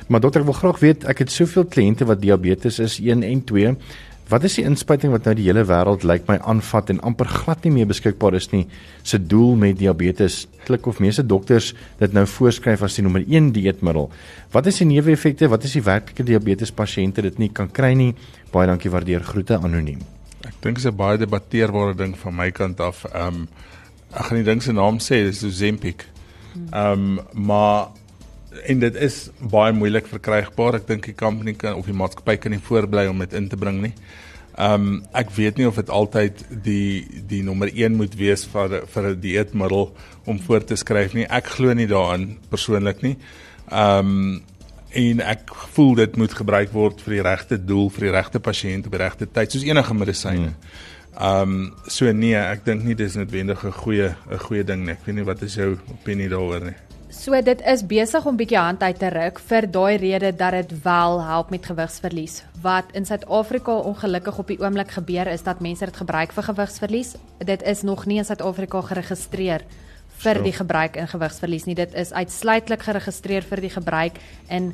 [0.07, 3.43] Maar dokter ek wil graag weet ek het soveel kliënte wat diabetes is 1 en
[3.43, 3.75] 2
[4.31, 7.65] Wat is die inspuiting wat nou die hele wêreld lyk my aanvat en amper glad
[7.65, 8.63] nie meer beskikbaar is nie
[9.03, 13.51] se doel met diabetes klik of meeste dokters dit nou voorskryf as die nommer 1
[13.57, 14.07] dieetmiddel.
[14.55, 15.49] Wat is die neeweffekte?
[15.51, 18.13] Wat is die werklike diabetes pasiënte dit nie kan kry nie?
[18.53, 19.99] Baie dankie waardeer groete anoniem.
[20.47, 23.05] Ek dink dit is 'n baie debatteerbare ding van my kant af.
[23.13, 23.47] Ehm um,
[24.13, 26.05] ek gaan die ding se naam sê, dis Ozempic.
[26.71, 27.87] Ehm um, maar
[28.65, 30.79] en dit is baie moeilik verkrygbaar.
[30.81, 33.59] Ek dink die company kan of die maatskappy kan nie voorbly om dit in te
[33.59, 33.93] bring nie.
[34.53, 38.83] Ehm um, ek weet nie of dit altyd die die nommer 1 moet wees vir
[38.85, 39.87] vir 'n dieetmiddel
[40.25, 41.25] om voor te skryf nie.
[41.25, 43.17] Ek glo nie daarin persoonlik nie.
[43.71, 44.41] Ehm um,
[44.93, 48.85] en ek voel dit moet gebruik word vir die regte doel vir die regte pasiënt
[48.85, 50.53] op die regte tyd soos enige medisyne.
[50.53, 50.55] Hmm.
[51.13, 54.93] Ehm um, so nee, ek dink nie dis noodwendig 'n goeie 'n goeie ding nie.
[54.93, 56.77] Ek weet nie wat is jou opinie daaroor nie.
[57.23, 60.73] So dit is besig om bietjie hand uit te ruk vir daai rede dat dit
[60.83, 62.41] wel help met gewigsverlies.
[62.65, 67.13] Wat in Suid-Afrika ongelukkig op die oomblik gebeur is dat mense dit gebruik vir gewigsverlies.
[67.39, 69.63] Dit is nog nie in Suid-Afrika geregistreer
[70.19, 71.77] vir die gebruik in gewigsverlies nie.
[71.79, 74.19] Dit is uitsluitlik geregistreer vir die gebruik
[74.51, 74.73] in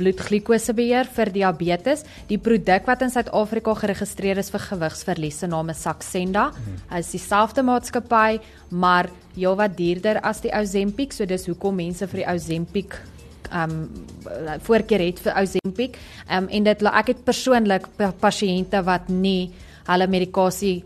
[0.00, 2.04] bloedglikosebeheer vir diabetes.
[2.30, 6.50] Die produk wat in Suid-Afrika geregistreer is vir gewigsverlies se naam is Saxenda.
[6.90, 8.40] Hy is dieselfde maatskappy,
[8.70, 13.00] maar heel wat duurder as die Ozempic, so dis hoekom mense vir die Ozempic
[13.50, 13.88] um
[14.62, 15.98] voorkeur het vir Ozempic.
[16.30, 17.88] Um en dit ek het persoonlik
[18.22, 19.50] pasiënte wat nie
[19.88, 20.84] hulle medikasie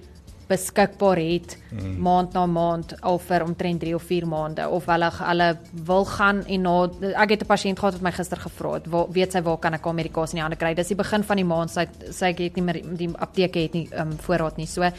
[0.49, 2.01] beskikbaar het mm.
[2.03, 5.49] maand na maand al vir omtrent 3 of 4 maande of hulle hulle
[5.87, 6.75] wil gaan en na
[7.23, 9.75] ek het 'n pasiënt gehad wat my gister gevra het waar weet sy waar kan
[9.75, 12.57] ek medikasie in die hande kry dis die begin van die maand sy sy het
[12.57, 14.91] nie meer die apteke het nie um, voorraad nie so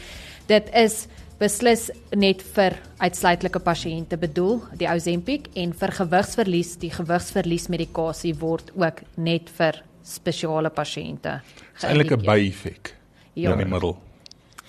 [0.48, 1.08] dit is
[1.40, 8.72] beslis net vir uitsluitlike pasiënte bedoel die Ozempic en vir gewigsverlies die gewigsverlies medikasie word
[8.76, 11.42] ook net vir spesiale pasiënte
[11.84, 12.96] eintlik 'n by-effek
[13.36, 13.52] ja.
[13.52, 13.98] in die middel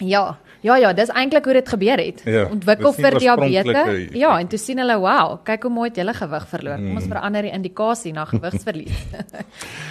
[0.01, 2.23] ja Ja ja, dis eintlik hoe dit gebeur het.
[2.27, 4.09] Ja, Ontwikkel vir diabetes.
[4.19, 7.05] Ja, en toe sien hulle, "Wow, kyk hoe mooi het julle gewig verloor." Kom ons
[7.05, 7.13] mm.
[7.13, 9.05] verander die indikasie na gewigsverlies.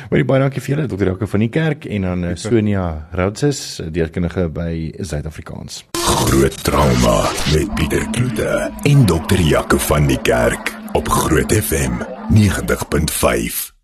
[0.09, 1.05] Baie baie dankie vir julle, Dr.
[1.05, 5.85] Jaco van die kerk en aan eh, Sonia Routses, dierkundige by Suid-Afrikaans.
[6.05, 9.39] Groot trauma met Pieter Kloete en Dr.
[9.39, 12.03] Jaco van die kerk op Groot FM
[12.33, 13.74] 90.5.